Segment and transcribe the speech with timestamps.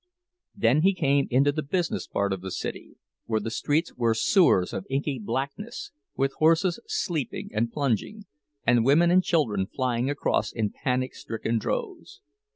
[0.55, 2.95] Then he came into the business part of the city,
[3.27, 8.25] where the streets were sewers of inky blackness, with horses sleeping and plunging,
[8.65, 12.19] and women and children flying across in panic stricken droves.